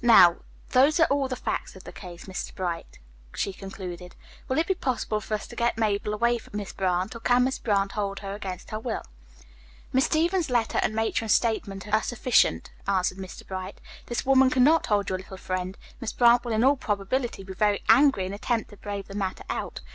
"Now, 0.00 0.36
those 0.70 0.98
are 0.98 1.06
all 1.10 1.28
the 1.28 1.36
facts 1.36 1.76
of 1.76 1.84
the 1.84 1.92
case, 1.92 2.24
Mr. 2.24 2.54
Bright," 2.54 2.98
she 3.34 3.52
concluded. 3.52 4.16
"Will 4.48 4.56
it 4.56 4.66
be 4.66 4.72
possible 4.74 5.20
for 5.20 5.34
us 5.34 5.46
to 5.48 5.56
get 5.56 5.76
Mabel 5.76 6.14
away 6.14 6.38
from 6.38 6.56
Miss 6.56 6.72
Brant, 6.72 7.14
or 7.14 7.20
can 7.20 7.44
Miss 7.44 7.58
Brant 7.58 7.92
hold 7.92 8.20
her 8.20 8.32
against 8.34 8.70
her 8.70 8.80
will?" 8.80 9.02
"Miss 9.92 10.06
Stevens' 10.06 10.48
letter 10.48 10.78
and 10.82 10.94
the 10.94 10.96
matron's 10.96 11.34
statement 11.34 11.86
are 11.92 12.02
sufficient," 12.02 12.72
answered 12.88 13.18
Mr. 13.18 13.46
Bright. 13.46 13.78
"This 14.06 14.24
woman 14.24 14.48
cannot 14.48 14.86
hold 14.86 15.10
your 15.10 15.18
little 15.18 15.36
friend. 15.36 15.76
Miss 16.00 16.14
Brant 16.14 16.46
will 16.46 16.52
in 16.54 16.64
all 16.64 16.76
probability 16.76 17.42
be 17.44 17.52
very 17.52 17.82
angry, 17.90 18.24
and 18.24 18.34
attempt 18.34 18.70
to 18.70 18.78
brave 18.78 19.06
the 19.06 19.14
matter 19.14 19.44
out. 19.50 19.82